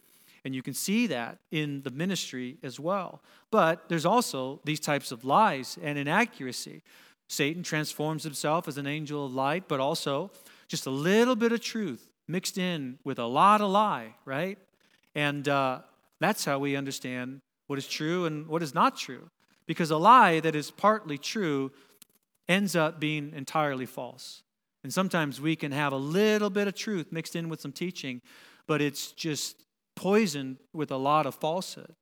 [0.45, 3.21] And you can see that in the ministry as well.
[3.51, 6.83] But there's also these types of lies and inaccuracy.
[7.27, 10.31] Satan transforms himself as an angel of light, but also
[10.67, 14.57] just a little bit of truth mixed in with a lot of lie, right?
[15.13, 15.79] And uh,
[16.19, 19.29] that's how we understand what is true and what is not true.
[19.65, 21.71] Because a lie that is partly true
[22.47, 24.43] ends up being entirely false.
[24.83, 28.21] And sometimes we can have a little bit of truth mixed in with some teaching,
[28.67, 29.63] but it's just
[29.95, 31.95] poisoned with a lot of falsehood.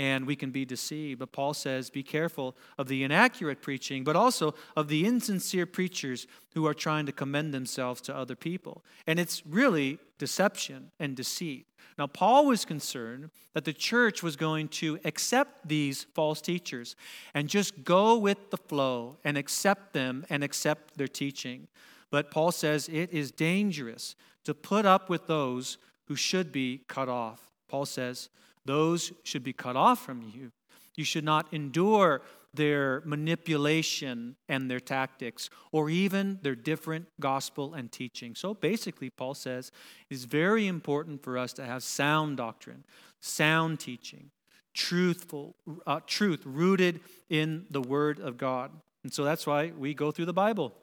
[0.00, 1.18] And we can be deceived.
[1.18, 6.26] But Paul says, be careful of the inaccurate preaching, but also of the insincere preachers
[6.54, 8.82] who are trying to commend themselves to other people.
[9.06, 11.66] And it's really deception and deceit.
[11.98, 16.96] Now, Paul was concerned that the church was going to accept these false teachers
[17.34, 21.68] and just go with the flow and accept them and accept their teaching.
[22.10, 27.10] But Paul says it is dangerous to put up with those who should be cut
[27.10, 27.50] off.
[27.68, 28.30] Paul says,
[28.64, 30.52] those should be cut off from you.
[30.96, 37.92] You should not endure their manipulation and their tactics, or even their different gospel and
[37.92, 38.34] teaching.
[38.34, 39.70] So basically, Paul says
[40.10, 42.84] it's very important for us to have sound doctrine,
[43.20, 44.30] sound teaching,
[44.74, 45.54] truthful
[45.86, 48.72] uh, truth rooted in the Word of God.
[49.04, 50.74] And so that's why we go through the Bible.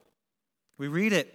[0.78, 1.34] We read it,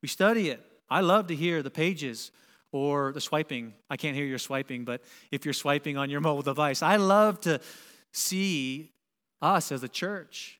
[0.00, 0.64] we study it.
[0.88, 2.30] I love to hear the pages
[2.74, 3.72] or the swiping.
[3.88, 7.40] I can't hear your swiping, but if you're swiping on your mobile device, I love
[7.42, 7.60] to
[8.12, 8.90] see
[9.40, 10.58] us as a church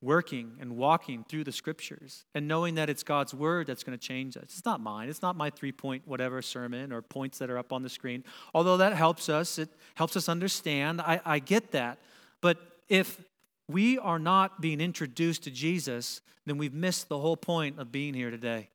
[0.00, 4.02] working and walking through the scriptures and knowing that it's God's word that's going to
[4.02, 4.44] change us.
[4.44, 5.10] It's not mine.
[5.10, 8.24] It's not my three point whatever sermon or points that are up on the screen.
[8.54, 11.02] Although that helps us, it helps us understand.
[11.02, 11.98] I, I get that.
[12.40, 12.56] But
[12.88, 13.22] if
[13.68, 18.14] we are not being introduced to Jesus, then we've missed the whole point of being
[18.14, 18.70] here today.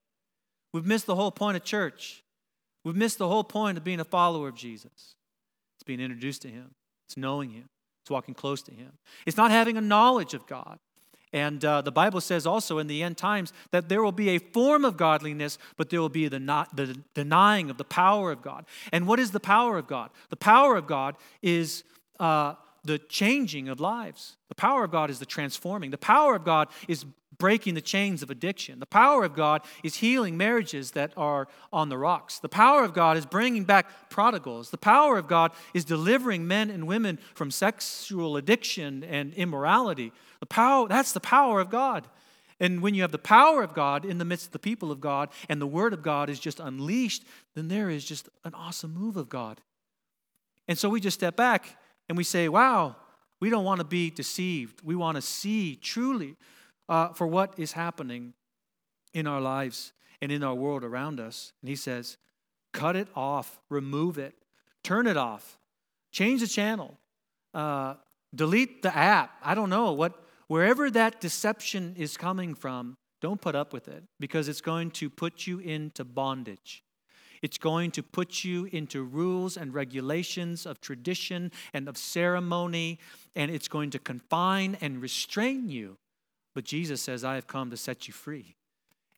[0.75, 2.21] We've missed the whole point of church.
[2.83, 5.15] We've missed the whole point of being a follower of Jesus.
[5.77, 6.75] It's being introduced to Him,
[7.07, 7.69] it's knowing Him,
[8.03, 8.91] it's walking close to Him.
[9.25, 10.77] It's not having a knowledge of God.
[11.31, 14.37] And uh, the Bible says also in the end times that there will be a
[14.37, 18.41] form of godliness, but there will be the, not, the denying of the power of
[18.41, 18.65] God.
[18.91, 20.09] And what is the power of God?
[20.29, 21.85] The power of God is
[22.19, 24.35] uh, the changing of lives.
[24.49, 25.91] The power of God is the transforming.
[25.91, 27.05] The power of God is
[27.37, 28.79] breaking the chains of addiction.
[28.79, 32.39] The power of God is healing marriages that are on the rocks.
[32.39, 34.69] The power of God is bringing back prodigals.
[34.69, 40.11] The power of God is delivering men and women from sexual addiction and immorality.
[40.39, 42.07] The power that's the power of God.
[42.59, 45.01] And when you have the power of God in the midst of the people of
[45.01, 48.93] God and the word of God is just unleashed, then there is just an awesome
[48.93, 49.59] move of God.
[50.67, 52.95] And so we just step back and we say, "Wow,
[53.39, 54.81] we don't want to be deceived.
[54.83, 56.37] We want to see truly
[56.89, 58.33] uh, for what is happening
[59.13, 61.53] in our lives and in our world around us.
[61.61, 62.17] And he says,
[62.73, 64.35] cut it off, remove it,
[64.83, 65.57] turn it off,
[66.11, 66.97] change the channel,
[67.53, 67.95] uh,
[68.33, 69.31] delete the app.
[69.43, 74.03] I don't know what, wherever that deception is coming from, don't put up with it
[74.19, 76.83] because it's going to put you into bondage.
[77.41, 82.99] It's going to put you into rules and regulations of tradition and of ceremony,
[83.35, 85.97] and it's going to confine and restrain you.
[86.55, 88.55] But Jesus says, I have come to set you free,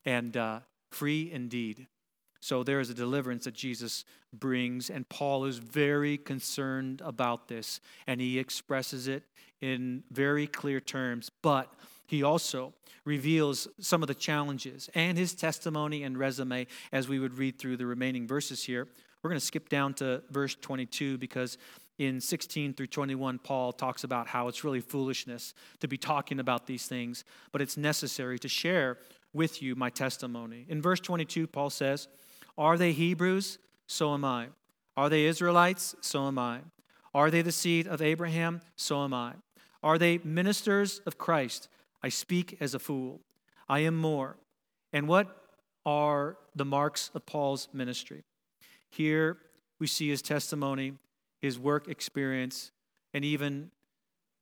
[0.04, 1.86] and uh, free indeed.
[2.40, 7.80] So there is a deliverance that Jesus brings, and Paul is very concerned about this,
[8.06, 9.22] and he expresses it
[9.60, 11.30] in very clear terms.
[11.42, 11.72] But
[12.06, 12.74] he also
[13.04, 17.76] reveals some of the challenges and his testimony and resume as we would read through
[17.76, 18.86] the remaining verses here.
[19.22, 21.58] We're going to skip down to verse 22 because
[21.98, 26.66] in 16 through 21, Paul talks about how it's really foolishness to be talking about
[26.66, 28.98] these things, but it's necessary to share
[29.32, 30.64] with you my testimony.
[30.68, 32.08] In verse 22, Paul says,
[32.56, 33.58] Are they Hebrews?
[33.86, 34.48] So am I.
[34.96, 35.94] Are they Israelites?
[36.00, 36.60] So am I.
[37.14, 38.60] Are they the seed of Abraham?
[38.76, 39.34] So am I.
[39.82, 41.68] Are they ministers of Christ?
[42.02, 43.20] I speak as a fool.
[43.68, 44.36] I am more.
[44.92, 45.36] And what
[45.84, 48.24] are the marks of Paul's ministry?
[48.90, 49.38] Here
[49.78, 50.94] we see his testimony,
[51.40, 52.72] his work experience,
[53.14, 53.70] and even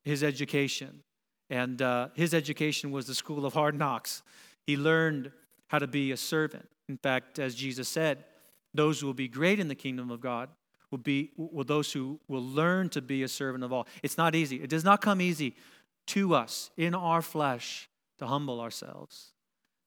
[0.05, 1.03] his education.
[1.51, 4.23] And uh, his education was the school of hard knocks.
[4.67, 5.31] He learned
[5.69, 6.69] how to be a servant.
[6.89, 8.25] In fact, as Jesus said,
[8.75, 10.49] those who will be great in the kingdom of God
[10.91, 13.87] will be will those who will learn to be a servant of all.
[14.03, 14.63] It's not easy.
[14.63, 15.57] It does not come easy
[16.09, 19.33] to us in our flesh to humble ourselves,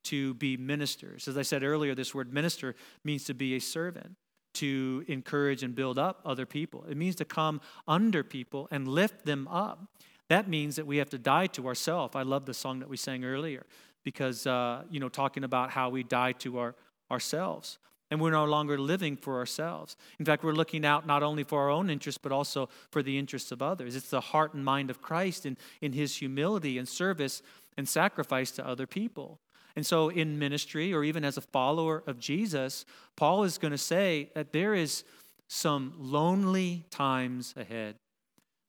[0.06, 1.28] to be ministers.
[1.28, 4.15] As I said earlier, this word minister means to be a servant,
[4.54, 6.86] to encourage and build up other people.
[6.90, 9.88] It means to come under people and lift them up.
[10.28, 12.16] That means that we have to die to ourselves.
[12.16, 13.66] I love the song that we sang earlier
[14.04, 16.76] because, uh, you know, talking about how we die to our,
[17.12, 17.80] ourselves
[18.12, 19.96] and we're no longer living for ourselves.
[20.18, 23.18] In fact, we're looking out not only for our own interests, but also for the
[23.18, 23.96] interests of others.
[23.96, 27.42] It's the heart and mind of Christ in, in his humility and service
[27.78, 29.40] and sacrifice to other people.
[29.80, 32.84] And so, in ministry, or even as a follower of Jesus,
[33.15, 35.06] Paul is going to say that there is
[35.48, 37.96] some lonely times ahead.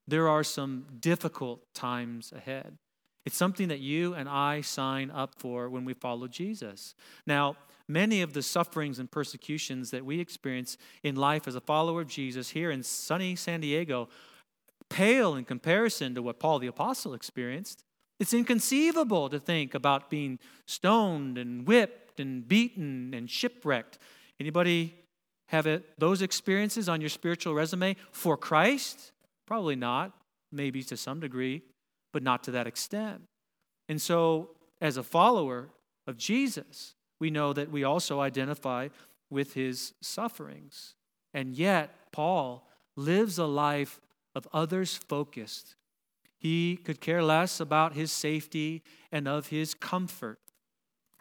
[0.07, 2.79] There are some difficult times ahead.
[3.27, 6.95] It's something that you and I sign up for when we follow Jesus.
[7.27, 7.57] Now,
[7.89, 12.07] many of the sufferings and persecutions that we experience in life as a follower of
[12.07, 14.09] Jesus here in sunny San Diego
[14.89, 17.83] pale in comparison to what Paul the Apostle experienced.
[18.21, 23.99] It's inconceivable to think about being stoned and whipped and beaten and shipwrecked.
[24.39, 24.95] Anybody
[25.47, 29.13] have it, those experiences on your spiritual resume for Christ?
[29.47, 30.13] Probably not,
[30.53, 31.63] maybe to some degree,
[32.13, 33.23] but not to that extent.
[33.89, 34.51] And so,
[34.83, 35.71] as a follower
[36.07, 38.89] of Jesus, we know that we also identify
[39.31, 40.95] with his sufferings.
[41.33, 44.01] And yet, Paul lives a life
[44.35, 45.75] of others focused.
[46.41, 50.39] He could care less about his safety and of his comfort,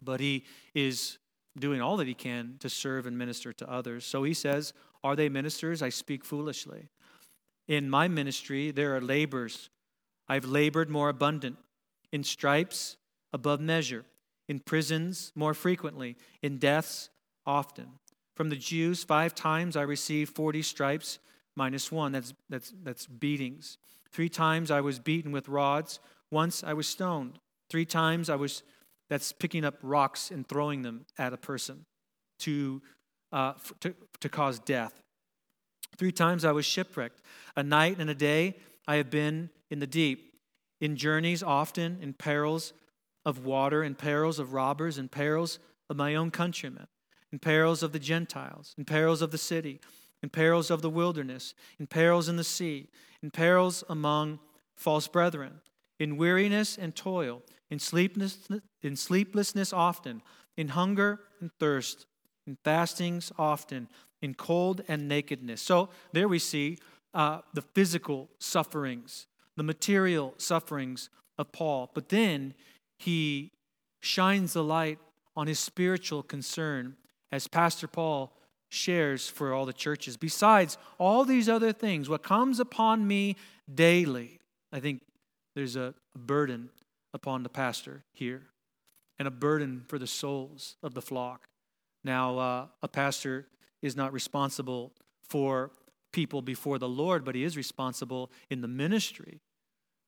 [0.02, 1.18] but he is
[1.58, 4.06] doing all that he can to serve and minister to others.
[4.06, 5.82] So he says, Are they ministers?
[5.82, 6.88] I speak foolishly.
[7.68, 9.70] In my ministry, there are labors.
[10.30, 11.58] I've labored more abundant,
[12.14, 12.96] in stripes
[13.34, 14.06] above measure,
[14.48, 17.10] in prisons more frequently, in deaths
[17.46, 17.88] often.
[18.36, 21.20] From the Jews, five times I received 40 stripes
[21.58, 22.14] minus one.
[22.14, 23.78] That's, that's, that's beatings.
[24.12, 26.00] Three times I was beaten with rods.
[26.32, 27.40] Once I was stoned.
[27.70, 28.64] Three times I was,
[29.10, 31.86] that's picking up rocks and throwing them at a person
[32.40, 32.82] to,
[33.32, 35.02] uh, to, to cause death.
[35.98, 37.22] Three times I was shipwrecked.
[37.56, 38.56] A night and a day
[38.88, 40.34] I have been in the deep,
[40.82, 42.74] in journeys often, in perils
[43.26, 46.88] of water, in perils of robbers, in perils of my own countrymen,
[47.32, 49.80] in perils of the Gentiles, in perils of the city,
[50.22, 52.90] in perils of the wilderness, in perils in the sea,
[53.22, 54.40] in perils among
[54.76, 55.62] false brethren,
[56.00, 60.22] in weariness and toil, in sleeplessness, in sleeplessness often,
[60.58, 62.06] in hunger and thirst,
[62.48, 63.88] in fastings often,
[64.22, 65.62] in cold and nakedness.
[65.62, 66.78] So there we see
[67.14, 71.90] uh, the physical sufferings, the material sufferings of Paul.
[71.94, 72.54] But then
[72.98, 73.52] he
[74.02, 75.00] shines the light
[75.36, 76.96] on his spiritual concern
[77.32, 78.34] as Pastor Paul
[78.70, 80.18] shares for all the churches.
[80.18, 83.36] Besides all these other things, what comes upon me
[83.74, 84.40] daily,
[84.72, 85.02] I think
[85.56, 86.70] there's a burden
[87.14, 88.44] upon the pastor here
[89.18, 91.48] and a burden for the souls of the flock.
[92.04, 93.48] Now, uh, a pastor
[93.82, 95.72] is not responsible for
[96.12, 99.42] people before the Lord, but he is responsible in the ministry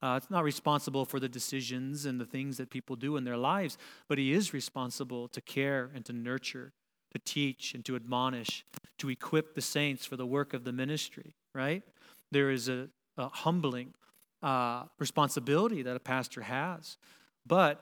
[0.03, 3.38] Uh, it's not responsible for the decisions and the things that people do in their
[3.38, 3.77] lives,
[4.07, 6.73] but he is responsible to care and to nurture,
[7.12, 8.66] to teach and to admonish,
[8.97, 11.84] to equip the saints for the work of the ministry, right?
[12.32, 12.88] There is a,
[13.18, 13.93] a humbling
[14.41, 16.97] uh, responsibility that a pastor has,
[17.45, 17.82] but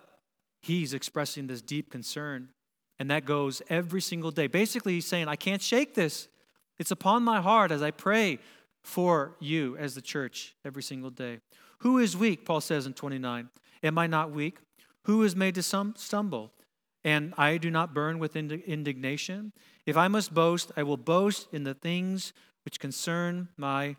[0.62, 2.50] he's expressing this deep concern,
[2.98, 4.48] and that goes every single day.
[4.48, 6.28] Basically, he's saying, I can't shake this.
[6.78, 8.40] It's upon my heart as I pray
[8.84, 11.40] for you as the church every single day.
[11.80, 12.46] Who is weak?
[12.46, 13.50] Paul says in 29.
[13.84, 14.58] Am I not weak?
[15.04, 16.52] Who is made to stumble?
[17.04, 19.54] And I do not burn with indignation.
[19.86, 22.34] If I must boast, I will boast in the things
[22.66, 23.95] which concern my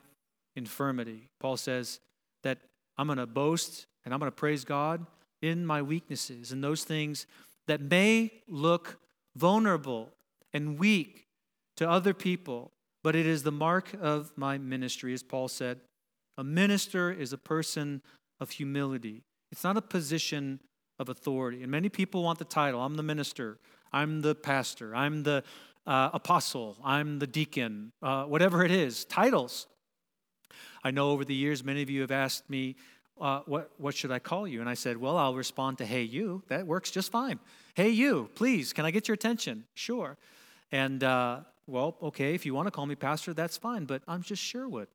[0.55, 1.31] infirmity.
[1.41, 2.01] Paul says
[2.43, 2.59] that
[2.99, 5.07] I'm going to boast and I'm going to praise God
[5.41, 7.27] in my weaknesses and those things
[7.67, 8.99] that may look
[9.37, 10.11] vulnerable
[10.53, 11.27] and weak
[11.77, 12.73] to other people,
[13.03, 15.81] but it is the mark of my ministry, as Paul said.
[16.37, 18.03] A minister is a person
[18.39, 19.23] of humility,
[19.53, 20.61] it's not a position
[21.01, 21.63] of authority.
[21.63, 23.59] And many people want the title I'm the minister,
[23.93, 25.43] I'm the pastor, I'm the
[25.87, 29.67] uh, apostle, I'm the deacon, uh, whatever it is, titles.
[30.85, 32.77] I know over the years, many of you have asked me,
[33.21, 34.61] uh, what, what should I call you?
[34.61, 36.43] And I said, Well, I'll respond to hey, you.
[36.49, 37.39] That works just fine.
[37.75, 39.65] Hey, you, please, can I get your attention?
[39.75, 40.17] Sure.
[40.73, 44.23] And, uh, well, okay, if you want to call me pastor, that's fine, but I'm
[44.23, 44.89] just Sherwood.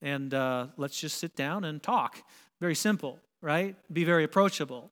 [0.00, 2.22] And uh, let's just sit down and talk.
[2.60, 3.76] Very simple, right?
[3.92, 4.90] Be very approachable.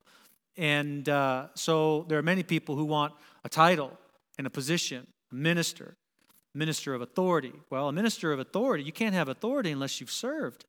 [0.57, 3.13] And uh, so there are many people who want
[3.45, 3.93] a title
[4.39, 5.97] and a position, a minister,
[6.55, 7.53] minister of authority.
[7.71, 10.65] Well, a minister of authority, you can't have authority unless you've served.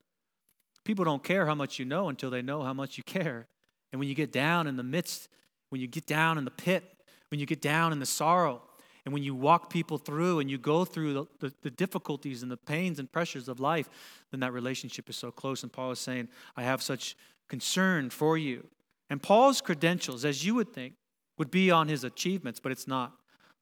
[0.83, 3.47] People don't care how much you know until they know how much you care.
[3.91, 5.29] And when you get down in the midst,
[5.69, 6.83] when you get down in the pit,
[7.29, 8.61] when you get down in the sorrow,
[9.05, 12.51] and when you walk people through and you go through the, the, the, difficulties and
[12.51, 13.89] the pains and pressures of life,
[14.31, 15.63] then that relationship is so close.
[15.63, 16.27] And Paul is saying,
[16.57, 17.15] I have such
[17.47, 18.67] concern for you.
[19.09, 20.93] And Paul's credentials, as you would think,
[21.37, 23.13] would be on his achievements, but it's not.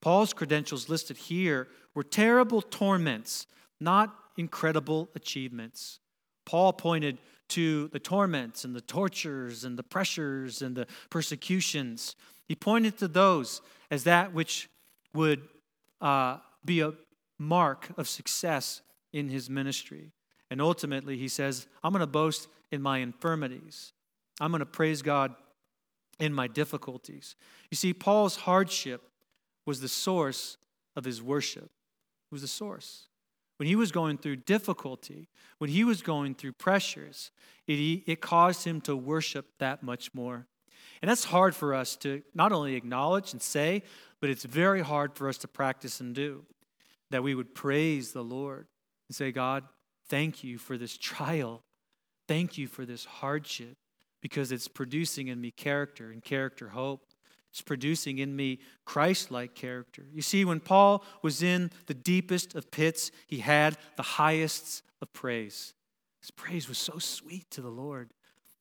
[0.01, 3.47] Paul's credentials listed here were terrible torments,
[3.79, 5.99] not incredible achievements.
[6.45, 7.17] Paul pointed
[7.49, 12.15] to the torments and the tortures and the pressures and the persecutions.
[12.47, 14.69] He pointed to those as that which
[15.13, 15.41] would
[16.01, 16.93] uh, be a
[17.39, 18.81] mark of success
[19.13, 20.11] in his ministry.
[20.49, 23.93] And ultimately, he says, I'm going to boast in my infirmities.
[24.39, 25.33] I'm going to praise God
[26.19, 27.35] in my difficulties.
[27.69, 29.01] You see, Paul's hardship
[29.65, 30.57] was the source
[30.95, 31.63] of his worship.
[31.63, 33.07] It was the source.
[33.57, 35.29] When he was going through difficulty,
[35.59, 37.31] when he was going through pressures,
[37.67, 40.47] it, it caused him to worship that much more.
[41.01, 43.83] And that's hard for us to not only acknowledge and say,
[44.19, 46.45] but it's very hard for us to practice and do.
[47.11, 48.67] That we would praise the Lord
[49.07, 49.63] and say, God,
[50.09, 51.61] thank you for this trial.
[52.27, 53.77] Thank you for this hardship
[54.25, 57.05] because it's producing in me character and character hope.
[57.51, 60.07] It's producing in me Christ like character.
[60.11, 65.13] You see, when Paul was in the deepest of pits, he had the highest of
[65.13, 65.75] praise.
[66.21, 68.09] His praise was so sweet to the Lord.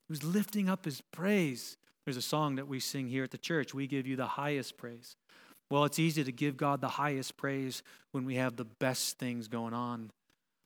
[0.07, 1.79] He was lifting up his praise.
[2.05, 4.77] There's a song that we sing here at the church We give you the highest
[4.77, 5.17] praise.
[5.71, 9.49] Well, it's easy to give God the highest praise when we have the best things
[9.49, 10.11] going on.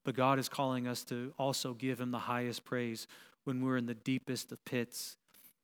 [0.04, 3.06] But God is calling us to also give Him the highest praise
[3.48, 5.16] when we're in the deepest of pits,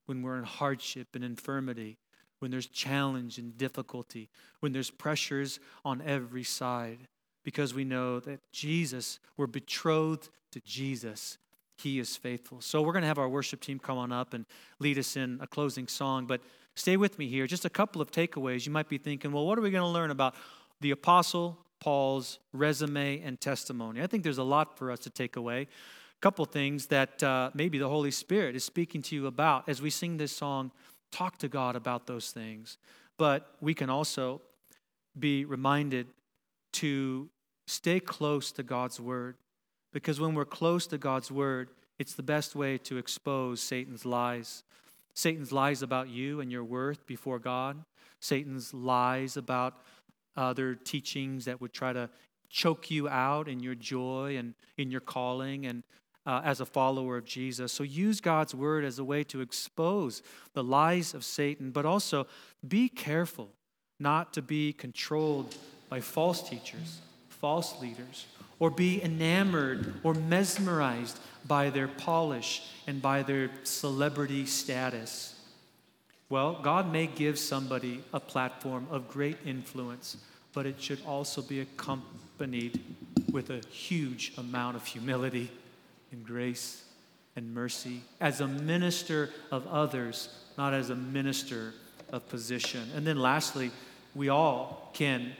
[0.07, 1.99] when we're in hardship and infirmity,
[2.39, 4.31] when there's challenge and difficulty,
[4.61, 7.09] when there's pressures on every side,
[7.45, 11.37] because we know that Jesus, we're betrothed to Jesus.
[11.77, 12.63] He is faithful.
[12.63, 14.47] So we're going to have our worship team come on up and
[14.79, 16.25] lead us in a closing song.
[16.25, 16.41] But
[16.75, 17.47] stay with me here.
[17.47, 18.65] Just a couple of takeaways.
[18.65, 20.35] You might be thinking, well, what are we going to learn about
[20.81, 24.01] the Apostle Paul's resume and testimony?
[24.01, 25.69] I think there's a lot for us to take away
[26.21, 29.91] couple things that uh, maybe the Holy Spirit is speaking to you about as we
[29.91, 30.71] sing this song.
[31.13, 32.79] Talk to God about those things.
[33.19, 34.41] But we can also
[35.19, 36.09] be reminded
[36.75, 37.29] to
[37.67, 39.37] stay close to God's Word.
[39.93, 44.65] Because when we're close to God's Word, it's the best way to expose Satan's lies.
[45.15, 47.85] Satan's lies about you and your worth before God,
[48.19, 49.75] Satan's lies about
[50.37, 52.11] other teachings that would try to
[52.51, 55.85] choke you out in your joy and in your calling and
[56.27, 57.73] uh, as a follower of Jesus.
[57.73, 60.23] So use God's word as a way to expose
[60.55, 62.27] the lies of Satan, but also
[62.67, 63.51] be careful
[64.01, 65.57] not to be controlled
[65.89, 68.27] by false teachers, false leaders,
[68.59, 75.35] or be enamored or mesmerized by their polish and by their celebrity status.
[76.31, 80.17] Well, God may give somebody a platform of great influence,
[80.55, 82.81] but it should also be accompanied
[83.31, 85.51] with a huge amount of humility
[86.15, 86.85] and grace
[87.35, 91.75] and mercy, as a minister of others, not as a minister
[92.13, 92.89] of position.
[92.95, 93.73] And then lastly,
[94.15, 95.33] we all can,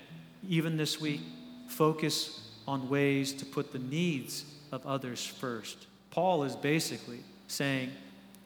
[0.49, 1.21] even this week,
[1.69, 5.87] focus on ways to put the needs of others first.
[6.11, 7.93] Paul is basically saying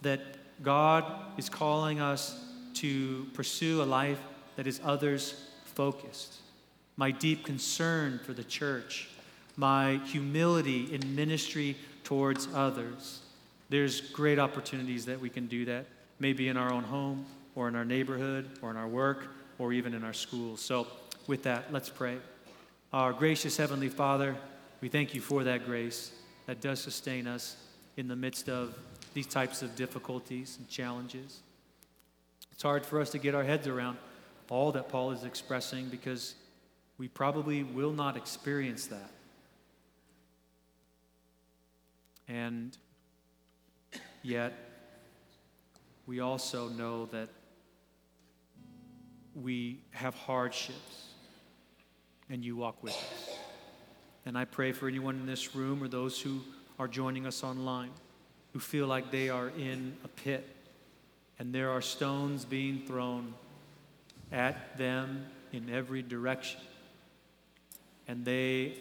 [0.03, 0.21] that
[0.63, 1.05] God
[1.39, 2.39] is calling us
[2.75, 4.21] to pursue a life
[4.57, 6.35] that is others focused.
[6.99, 9.09] My deep concern for the church,
[9.57, 11.77] my humility in ministry
[12.09, 13.21] towards others.
[13.69, 15.85] There's great opportunities that we can do that,
[16.19, 19.27] maybe in our own home or in our neighborhood or in our work
[19.59, 20.63] or even in our schools.
[20.63, 20.87] So,
[21.27, 22.17] with that, let's pray.
[22.95, 24.35] Our gracious Heavenly Father,
[24.81, 26.13] we thank you for that grace
[26.47, 27.59] that does sustain us
[27.99, 28.75] in the midst of
[29.13, 31.41] these types of difficulties and challenges.
[32.53, 33.99] It's hard for us to get our heads around
[34.49, 36.37] all that Paul is expressing because
[36.97, 39.11] we probably will not experience that.
[42.29, 42.77] And
[44.23, 44.53] yet,
[46.07, 47.31] we also know that
[49.35, 51.09] we have hardships
[52.31, 53.37] and you walk with us.
[54.27, 56.41] And I pray for anyone in this room or those who
[56.79, 57.91] are joining us online
[58.53, 60.47] who feel like they are in a pit
[61.39, 63.35] and there are stones being thrown
[64.33, 66.61] at them in every direction.
[68.07, 68.79] And they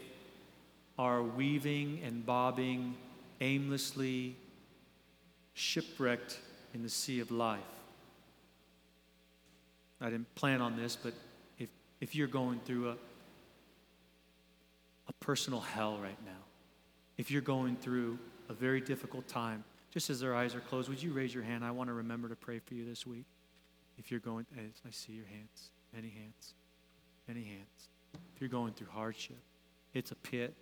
[0.97, 2.95] are weaving and bobbing
[3.41, 4.35] aimlessly,
[5.53, 6.39] shipwrecked
[6.73, 7.59] in the sea of life.
[9.99, 11.13] I didn't plan on this, but
[11.57, 11.69] if,
[11.99, 12.95] if you're going through a,
[15.07, 16.31] a personal hell right now,
[17.17, 18.19] if you're going through
[18.49, 21.65] a very difficult time, just as our eyes are closed, would you raise your hand?
[21.65, 23.25] I want to remember to pray for you this week.
[23.97, 26.53] If you're going, eh, I see your hands, many hands,
[27.27, 27.89] many hands.
[28.35, 29.39] If you're going through hardship,
[29.95, 30.53] it's a pit,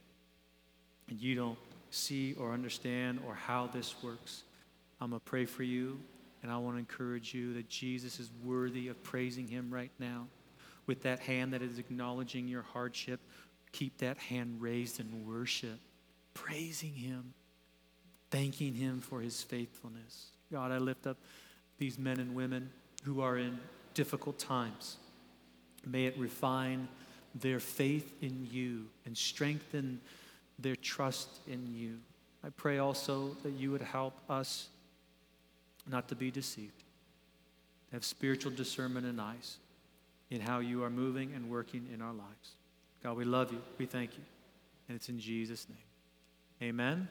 [1.10, 1.58] and you don't
[1.96, 4.44] see or understand or how this works,
[5.02, 6.00] I'm going to pray for you,
[6.44, 10.28] and I want to encourage you that Jesus is worthy of praising him right now.
[10.88, 13.20] With that hand that is acknowledging your hardship,
[13.72, 15.80] keep that hand raised in worship,
[16.34, 17.34] praising him,
[18.30, 20.28] thanking him for his faithfulness.
[20.52, 21.18] God, I lift up
[21.78, 22.70] these men and women
[23.04, 23.60] who are in
[23.94, 24.98] difficult times.
[25.86, 26.88] May it refine
[27.34, 30.00] their faith in you and strengthen
[30.60, 31.98] their trust in you.
[32.44, 34.70] I pray also that you would help us
[35.90, 36.84] not to be deceived,
[37.92, 39.58] have spiritual discernment and eyes
[40.32, 42.56] in how you are moving and working in our lives.
[43.04, 43.62] God, we love you.
[43.78, 44.24] We thank you.
[44.88, 46.70] And it's in Jesus' name.
[46.70, 47.08] Amen.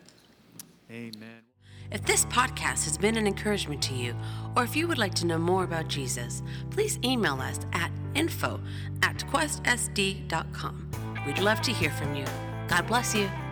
[0.90, 1.42] Amen.
[1.90, 4.14] If this podcast has been an encouragement to you,
[4.57, 8.61] or if you would like to know more about Jesus, please email us at info
[9.03, 10.90] at questsd.com.
[11.26, 12.24] We'd love to hear from you.
[12.68, 13.43] God bless you.